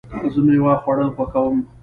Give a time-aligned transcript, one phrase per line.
[0.33, 1.57] زه مېوه خوړل خوښوم.